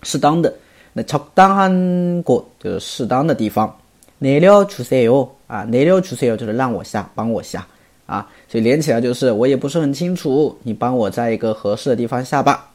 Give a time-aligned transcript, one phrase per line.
[0.02, 0.52] 适当的。
[0.92, 3.76] 那적당한 곳就是适当的地方。
[4.20, 7.66] 내려주세요啊，내려주세요就是让我下，帮我下
[8.06, 12.70] 啊，所以连起来就是我也不是很清楚，你帮我在一个合适的地方下吧，